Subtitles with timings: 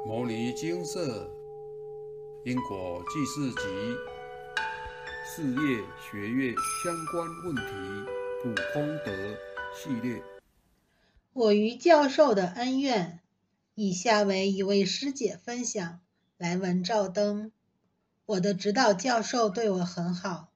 [0.06, 1.30] 《摩尼金色
[2.46, 3.58] 因果记事集》
[5.26, 8.10] 事业学业相关问题
[8.42, 9.12] 普功德
[9.76, 10.22] 系列。
[11.34, 13.20] 我与教授的恩怨，
[13.74, 16.00] 以下为一位师姐分享。
[16.38, 17.52] 来文照灯。
[18.24, 20.48] 我的指导教授对我很好，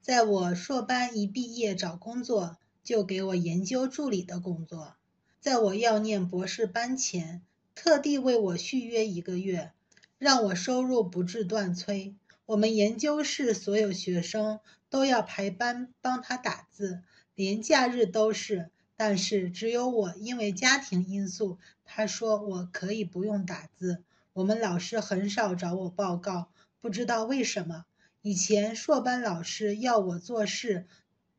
[0.00, 4.94] 在我硕班一毕业找工作，就给我研究助理的工作。
[5.40, 7.42] 在我要念博士班前，
[7.74, 9.72] 特地为我续约一个月，
[10.18, 12.14] 让我收入不致断炊。
[12.46, 17.02] 我们研究室所有学生都要排班帮他打字，
[17.34, 18.70] 连假日都是。
[18.94, 24.04] 但是只有我因为家庭因素，他说我可以不用打字。
[24.32, 26.50] 我们老师很少找我报告，
[26.80, 27.86] 不知道为什么。
[28.20, 30.86] 以前硕班老师要我做事，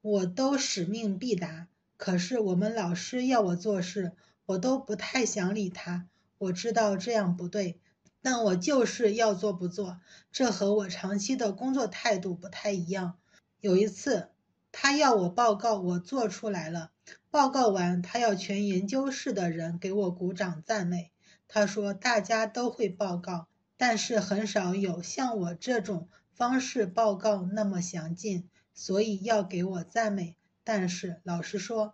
[0.01, 1.67] 我都使命必达。
[1.95, 4.11] 可是我们老师要我做事，
[4.45, 6.07] 我都不太想理他。
[6.43, 7.79] 我知道这样不对，
[8.21, 9.99] 但我就是要做不做，
[10.31, 13.17] 这和我长期的工作态度不太一样。
[13.61, 14.29] 有一次，
[14.73, 16.91] 他要我报告，我做出来了。
[17.29, 21.11] 报告完，他要全研究室的人给我鼓掌赞美。
[21.47, 30.35] 他说大家都会报告，但是很少有像我这种方式报告那么详尽，所以要给我赞美。
[30.65, 31.93] 但是老实说，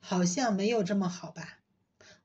[0.00, 1.61] 好像没有这么好吧。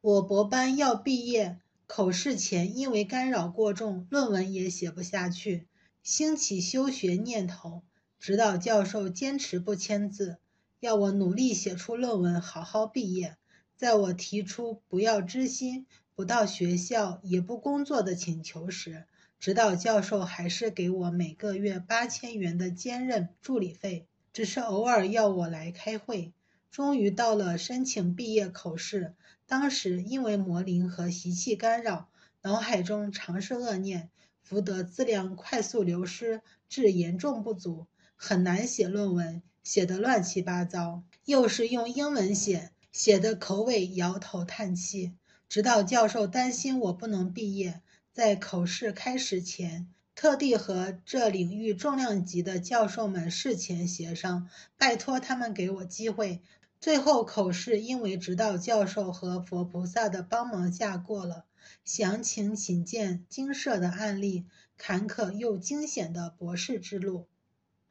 [0.07, 5.67] 我博班要毕业，口试前因为干扰过重，论文也写不下去，
[6.01, 7.83] 兴起休学念头。
[8.17, 10.37] 指导教授坚持不签字，
[10.79, 13.35] 要我努力写出论文，好好毕业。
[13.75, 19.03] 在我提出不要知心、不到学校、也不工作的请求时，
[19.41, 26.31] 指导教授还是给我每个月八千元的兼任助理费，只是偶尔要我来开会。
[26.69, 29.15] 终于到了申请毕业口试。
[29.45, 32.09] 当时因为魔灵和习气干扰，
[32.41, 34.09] 脑海中常是恶念，
[34.41, 41.03] 福德资粮快速流失，致严重不足，很难写论文，写得乱七八糟。
[41.25, 45.13] 又是用英文写，写的口尾摇头叹气。
[45.49, 56.41] 直到教授担心我不能毕业，在口试开始前，特地和这领域重量级的教授们事前协商，拜托他们给我机会。
[56.81, 61.45] 最后口试因为指导教授和佛菩萨的帮忙下过了，
[61.85, 64.45] 详情请见经社的案例，
[64.75, 67.27] 坎坷又惊险的博士之路。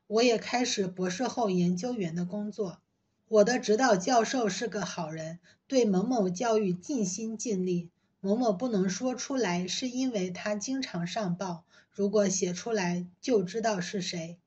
[0.08, 2.80] 我也开始博士后研究员的工作。
[3.28, 5.38] 我的指导教授是个好人，
[5.68, 7.88] 对某某教育尽心尽力。
[8.20, 11.62] 某某不能说出来，是因为他经常上报，
[11.96, 14.38] 如果写出来就知道是谁。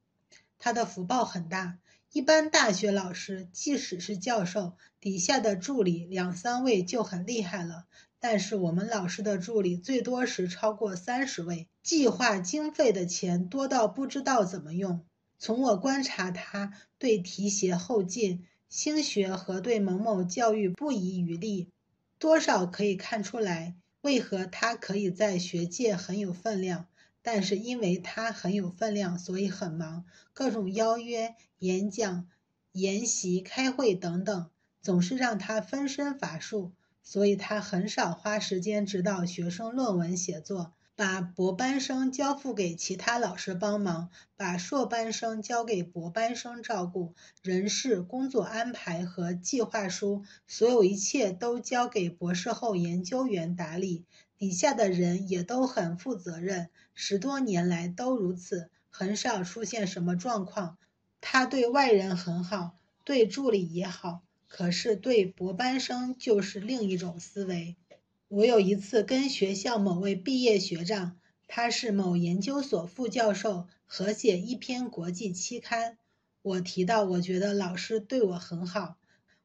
[0.59, 1.79] 他的福报很大。
[2.11, 7.85] 一般大学老师，即使是教授，底下的助理两三位就很厉害了。
[8.19, 15.03] 但是我们老师的助理最多时超过三十位，计划经费的钱多到不知道怎么用。
[15.39, 21.71] 从我观察他对提携后进、兴学和对某某教育不遗余力，
[22.19, 26.87] 多少可以看出来，为何他可以在学界很有分量。
[27.31, 30.03] 但是因为他很有分量，所以很忙，
[30.33, 32.27] 各种邀约、演讲、
[32.71, 34.49] 研习、开会等等，
[34.81, 36.71] 总是让他分身乏术，
[37.03, 54.03] 所以他很少花时间指导学生论文写作，把博班生交付给其他老师帮忙，把硕班生交给博班生照顾，人事、工作安排和计划书，所有一切都交给博士后研究员打理。
[54.37, 60.77] 底下的人也都很负责任，十多年来都如此，很少出现什么状况。
[61.21, 67.77] 他对外人很好，对助理也好，可是对博班生就是另一种思维。
[68.29, 71.17] 我有一次跟学校某位毕业学长，
[71.47, 75.97] 他是某研究所副教授，合写一篇国际期刊。
[76.43, 78.97] 我提到，我觉得老师对我很好。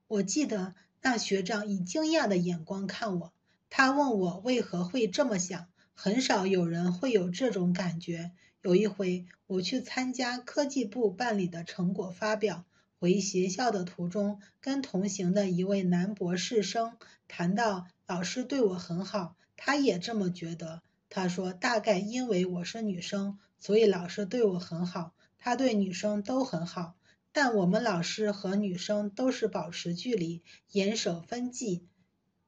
[0.07, 3.33] 我记得那学长以惊讶的眼光看我。
[3.71, 8.33] 他问我为何会这么想，很少有人会有这种感觉。
[8.61, 12.67] 有一回，我去参加科技部办理的成果发表，
[13.01, 16.99] 回学校的途中，跟同行的一位男博士生
[17.29, 20.83] 谈到老师对我很好，他也这么觉得。
[21.09, 25.15] 他说，大概因为我是女生，所以老师对我很好。
[25.39, 26.95] 他对女生都很好，
[27.33, 30.43] 但我们老师和女生都是保持距离，
[30.73, 31.87] 严守分际。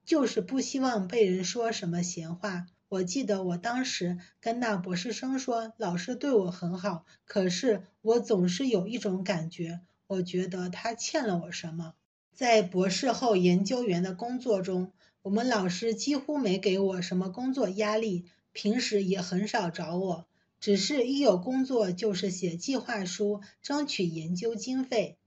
[0.04, 2.66] 就是不希望被人说什么闲话。
[2.88, 11.94] 我记得我当时跟那博士生说，老师对我很好，可是我总是有一种感觉，我觉得他欠了我什么。
[12.32, 14.92] 在博士后研究员的工作中，
[15.26, 20.28] 我们老师几乎没给我什么工作压力，平时也很少找我，
[20.60, 25.18] 只是一有工作就是写计划书，争取研究经费。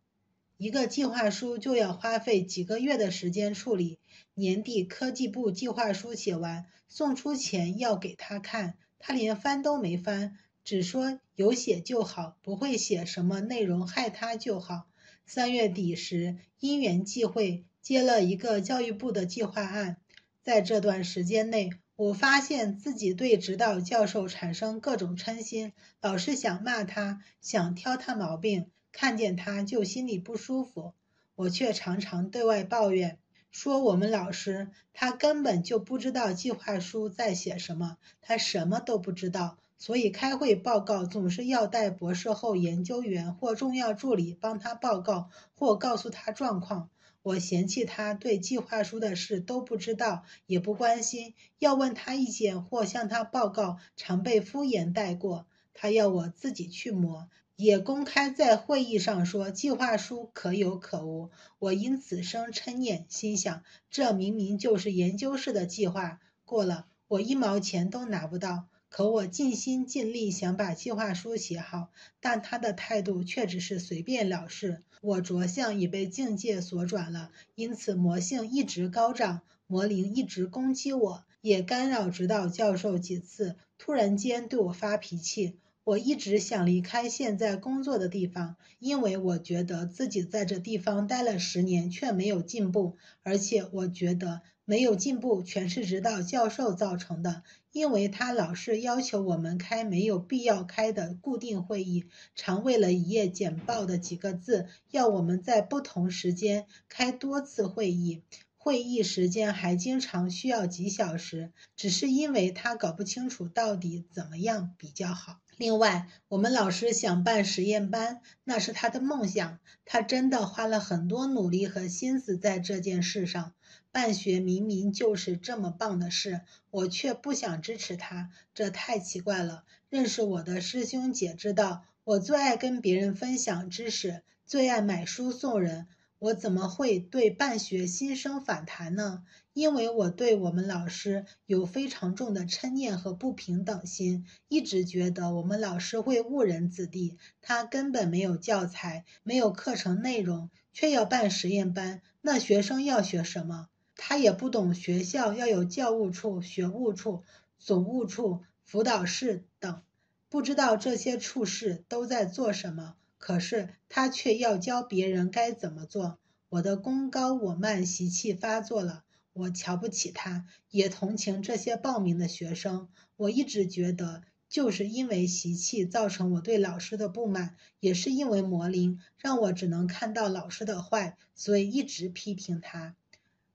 [0.55, 3.99] 一个计划书就要花费几个月的时间处理。
[4.35, 14.87] 年底科技部计划书写完，送出前要给他看，他连翻都没翻，只说有写就好，不会写什么内容害他就好。
[15.25, 19.97] 三月底时，因缘际会接了一个教育部的计划案，
[20.41, 28.69] 在这段时间内，我发现自己对指导教授产生各种嗔心，老是想骂他，想挑他毛病。
[28.91, 30.93] 看见他就心里不舒服，
[31.35, 33.19] 我却常常对外抱怨，
[33.51, 46.89] 说我们老师他根本就不知道计划书在写什么，他什么都不知道，所以开会报告总是要带博士后研究员或重要助理帮他报告或告诉他状况。
[47.21, 55.45] 我嫌弃他对计划书的事都不知道，也不关心，要问他意见或向他报告，常被敷衍带过。
[55.73, 57.29] 他要我自己去磨。
[57.55, 61.29] 也公开在会议上说计划书可有可无，
[61.59, 68.67] 我因此生嗔念，心想这明明就是研究室的计划，过了我一毛钱都拿不到。
[68.89, 71.89] 可我尽心尽力想把计划书写好，
[72.19, 74.81] 但他的态度却只是随便了事。
[75.01, 85.57] 我着相已被境界所转了，因此魔性一直高涨，魔灵一直攻击我，也干扰指导教授几次，突然间对我发脾气。
[85.85, 102.05] 我一直想离开现在工作的地方，因为我觉得自己在这地方待了十年却没有进步，而且我觉得没有进步全是指导教授造成的，因为他老是要求我们开没有必要开的固定会议，
[102.35, 108.21] 常为了一页简报的几个字，要我们在不同时间开多次会议。
[108.57, 115.39] 会议时间还经常需要几小时，只是因为他搞不清楚到底怎么样比较好。
[115.57, 123.53] 另外，我们老师想办实验班，那是他的梦想，他真的花了很多努力和心思在这件事上。
[123.91, 129.63] 办学明明就是这么棒的事，我却不想支持他，这太奇怪了。
[129.89, 135.87] 认识我的师兄姐知道，我最爱跟别人分享知识，最爱买书送人。
[136.19, 139.23] 我怎么会对办学心生反弹呢？
[139.53, 147.17] 因为我对我们老师有非常重的嗔念和不平等心，一直觉得我们老师会误人子弟。
[147.41, 153.69] 他根本没有教材，没有课程内容，却要办实验班，那学生要学什么？
[154.01, 157.25] 他也不懂学校要有教务处、学务处、
[157.57, 159.81] 总务处、辅导室等，
[160.29, 162.95] 不知道这些处室都在做什么。
[163.17, 166.17] 可是他却要教别人该怎么做，
[166.47, 169.03] 我的功高我慢习气发作了。
[169.33, 172.87] 我瞧不起他，也同情这些报名的学生。
[173.17, 182.95] 我一直觉得，就是因为习气造成我对老师的不满，也是因为魔灵让我只能看到老师的坏，所以一直批评他。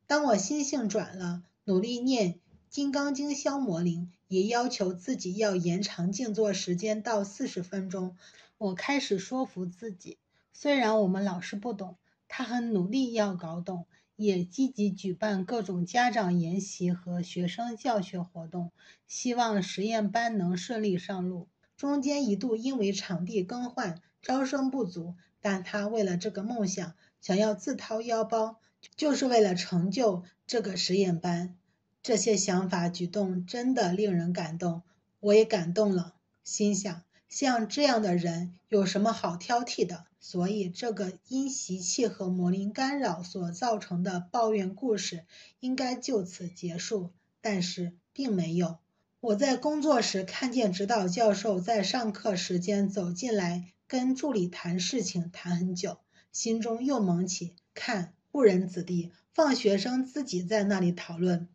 [0.07, 2.35] 当我心性转了，努力念
[2.69, 8.17] 《金刚经》消魔灵，也要求自己要延长静坐时间到四十分钟。
[8.59, 10.19] 我开始说服自己，
[10.53, 11.97] 虽然我们老师不懂，
[12.29, 13.87] 他很努力要搞懂，
[14.17, 18.73] 也积极举办各种家长研习和学生教学活动，
[19.07, 21.49] 希望实验班能顺利上路。
[21.77, 28.61] 中间一度因为场地更换、招生不足，但他为了这个梦想，想要自掏腰包，
[28.97, 31.55] 就是为了成就这个实验班。
[32.03, 34.83] 这些想法举动真的令人感动，
[35.21, 36.15] 我也感动了，
[36.45, 37.03] 心想。
[37.29, 40.05] 像这样的人有什么好挑剔的？
[40.21, 45.25] 所以，这个因习气和魔灵干扰所造成的抱怨故事
[45.61, 47.11] 应该就此结束。
[47.41, 48.79] 但是，并没有。
[49.21, 55.99] 我在工作时看见指导教授在上课时间走进来，跟助理谈事情，谈很久，
[56.31, 61.49] 心中又萌起看误人子弟，放学生自己在那里讨论，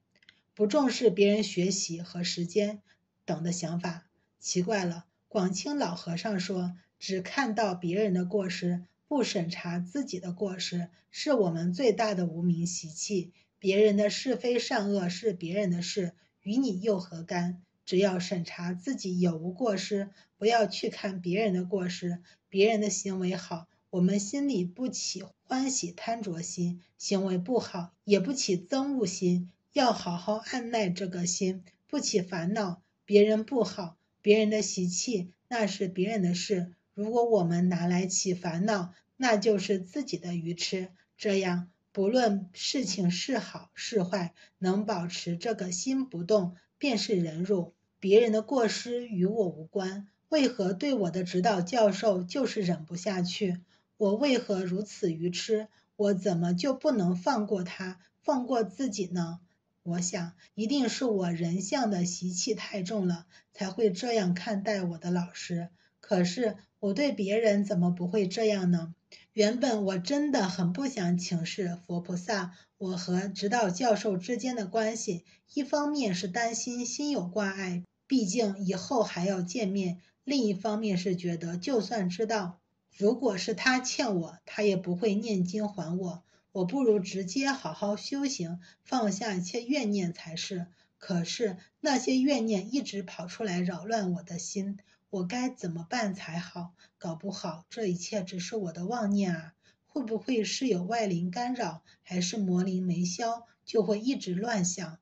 [0.55, 2.81] 不重视别人学习和时间
[3.25, 4.05] 等的想法。
[4.39, 5.05] 奇怪了。
[5.27, 13.33] 广清老和尚说：“只看到别人的过失，不审查自己的过失，是我们最大的无名习气。
[13.59, 17.61] 别人的是非善恶是别人的事，与你又何干？
[17.85, 22.19] 只要审查自己有无过失，不要去看别人的过失。
[22.47, 29.49] 别人的行为好，我们心里不起欢喜贪着心；行为不好，也不起憎恶心。
[29.73, 32.81] 要好好按捺这个心，不起烦恼。
[33.05, 36.73] 别人不好。”别人的习气，那是别人的事。
[36.93, 40.89] 如果我们拿来起烦恼，那就是自己的愚痴。
[41.17, 41.99] 这样不。
[42.01, 47.73] 不论事情是好是坏，能保持这个心不动，便是忍辱。
[47.99, 53.59] 别人的过失与我无关，为何对我的指导教授就是忍不下去？
[53.99, 55.67] 我为何如此愚痴？
[55.97, 59.41] 我怎么就不能放过他，放过自己呢？
[59.83, 65.67] 我想，一定是我人相的习气太重了，才会这样看待我的老师。
[65.99, 68.95] 可是我对别人怎么不会这样呢？
[69.33, 82.58] 原本我真的很不想请示佛菩萨，我和指导教授之间的关系，一方面是担心心有挂碍，毕竟以后还要见面；另一方面是觉得，就算知道。
[82.95, 86.23] 如果是他欠我，他也不会念经还我。
[86.51, 90.67] 我不如直接好好修行，放下一切怨念才是。
[90.97, 94.79] 可是那些怨念一直跑出来扰乱我的心，
[95.09, 96.73] 我该怎么办才好？
[96.97, 99.53] 搞不好这一切只是我的妄念啊！
[99.85, 104.99] 会不会是有外灵干扰，还是魔灵没消，就会一直乱想？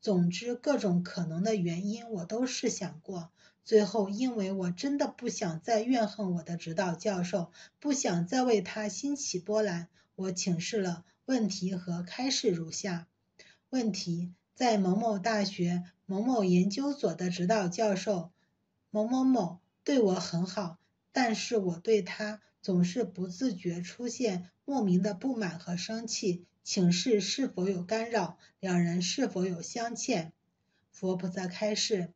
[0.00, 3.30] 总之，各种可能的原因我都试想过。
[3.66, 13.08] 最后，因为我真的不想再怨恨我的指导教授，不想再为他兴起波澜，我请示了问题和开示如下：
[13.70, 18.30] 问题在某某大学某某研究所的指导教授
[18.90, 20.78] 某某某对我很好，
[21.10, 30.32] 但是我对他总是不自觉出现莫名的不满和生气，请示是否有干扰，两人是否有相欠？
[30.92, 32.12] 佛菩萨开示。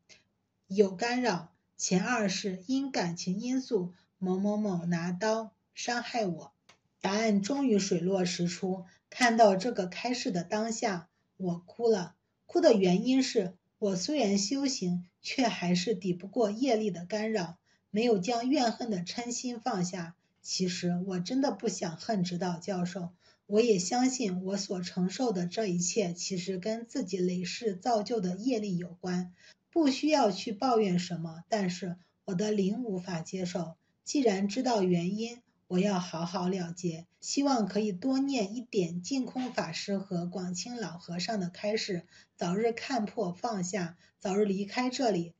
[0.72, 6.52] 有干扰，前二是因感情因素，某某某拿刀伤害我。
[7.00, 8.84] 答案终于水落石出。
[9.08, 12.14] 看到这个开示的当下，我哭了。
[12.46, 17.58] 哭的原因是我虽然修行，却还是抵不过业力的干扰，
[17.90, 20.14] 没有将怨恨的嗔心放下。
[20.40, 23.08] 其实我真的不想恨指导教授，
[23.46, 29.34] 我也相信我所承受的这一切，其实跟自己累世造就的业力有关。
[29.70, 33.76] 不需要去抱怨什么，但是我的灵无法接受。
[34.04, 37.06] 既然知道原因，我要好好了结。
[37.20, 45.34] 希望可以多念一点净空法师和广清老和尚的开示，早日看破放下，早日离开这里。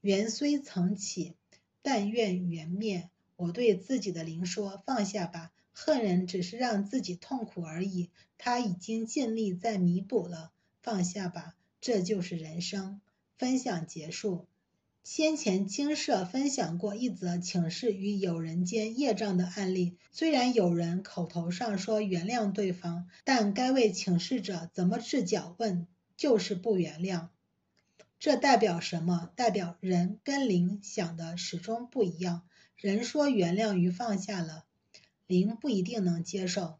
[0.00, 1.34] 缘虽曾起，
[1.82, 3.08] 但愿缘灭。
[3.36, 10.50] 我对自己的灵说：放下吧，恨人只是让自己痛苦而已，他已经尽力在弥补了。
[10.82, 13.00] 放下吧，这就是人生。
[13.38, 14.46] 分享结束。
[15.04, 19.96] 先前经社分享过一则请示与友人间业障的案例。
[20.12, 27.28] 虽然有人口头上说原谅对方，但该位请示者怎么置脚问，就是不原谅。
[28.18, 29.30] 这代表什么？
[29.34, 32.42] 代表人跟灵想的始终不一样。
[32.76, 34.64] 人说原谅与放下了，
[35.26, 36.78] 灵不一定能接受。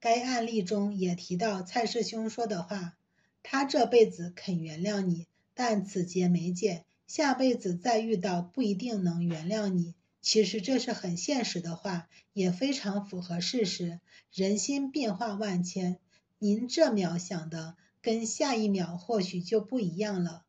[0.00, 2.96] 该案例中也提到蔡师兄说的话：
[3.44, 5.28] 他这辈子肯原谅你。
[5.54, 9.94] 但此劫没解，下辈子再遇到不一定能原谅你。
[10.20, 14.00] 其实这是很现实的话，也非常符合事实。
[14.32, 15.98] 人心变化万千，
[16.38, 20.44] 您这秒想的跟下一秒或许就不一样了。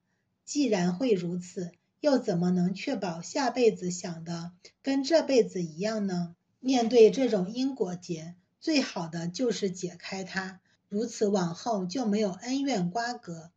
[0.46, 6.36] 既然会如此，又怎么能确保下辈子想的跟这辈子一样呢？
[6.60, 13.52] 面对这种因果结，最好的就是解开它，如此往后就没有恩怨瓜葛。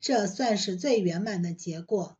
[0.00, 2.16] 这算是最圆满的结果。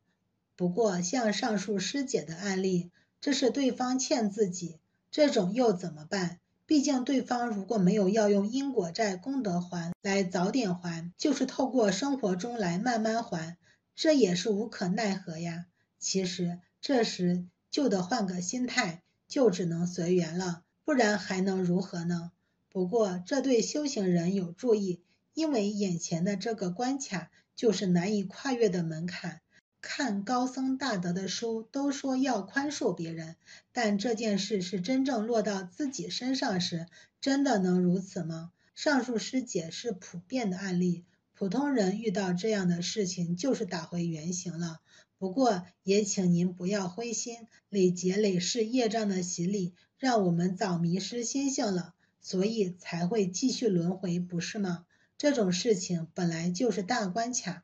[0.54, 4.78] 不过，像上述师姐的案例，这是对方欠自己，
[5.10, 6.38] 这种又怎么办？
[6.66, 13.56] 毕竟对方如果没有要用因果债功德还来早点还，就是透过生活中来慢慢还，
[13.96, 15.64] 这也是无可奈何呀。
[15.98, 22.30] 其实这时就得换个心态，就只能随缘了，不然还能如何呢？
[22.68, 25.00] 不过这对修行人有注意，
[25.32, 27.30] 因为眼前的这个关卡。
[27.60, 29.42] 就是难以跨越的门槛。
[29.82, 33.36] 看高僧大德的书，都说要宽恕别人，
[33.70, 36.86] 但这件事是真正落到自己身上时，
[37.20, 38.50] 真的能如此吗？
[38.74, 44.80] 上述师姐是普遍的案例，普通人遇到这样的事情就是打回原形了。
[45.18, 54.86] 不过也请您不要灰心，累劫累世业障的洗礼，让我们早迷失心性了，所以才会继续轮回，不是吗？
[55.20, 57.62] 这种事情本来就是大关卡，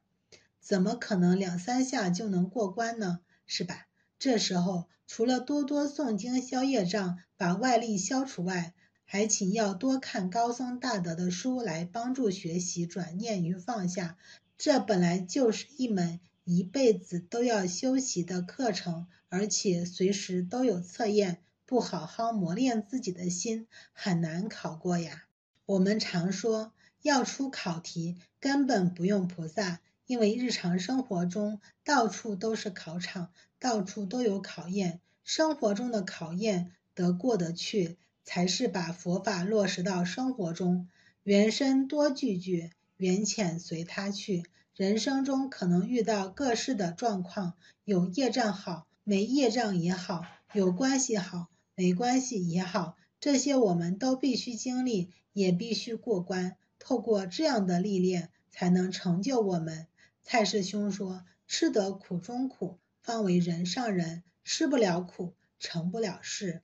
[0.61, 3.21] 怎么可能两三下就能过关呢？
[3.47, 3.87] 是吧？
[4.19, 8.75] 这时候除了多多诵经消业障，把外力消除外，
[9.07, 14.19] 还请要多看高僧大德的书来帮助学习转念与放下。
[14.59, 25.23] 这本来就是一门一辈子都要修习的课程，而且随时都有测验，不好好磨练自己的心，很难考过呀。
[25.65, 35.01] 我们常说要出考题，根本不用菩萨，因为日常生活中到处都是考场，到处都有考验。
[35.25, 40.89] 生活中的考验得过得去，才是把佛法落实到生活中。
[41.23, 44.45] 缘深多聚聚，缘浅随他去。
[44.75, 50.23] 人生中可能遇到各式的状况，有业障好，没业障也好；
[50.53, 52.97] 有关系好，没关系也好。
[53.19, 56.57] 这些我们都必须经历，也必须过关。
[56.89, 59.89] 透过这样的历练，才能成就我们。
[60.23, 64.23] 蔡师兄说：“吃得苦中苦，方为人上人。
[64.45, 66.63] 吃不了苦，成不了事。”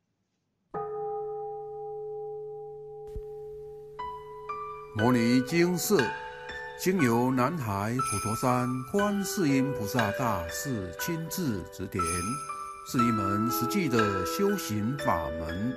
[4.97, 6.01] 摩尼经寺
[6.79, 12.01] 经由南海普陀山观世音菩萨大士亲自指点，
[12.87, 15.77] 是一门实际的修行法门，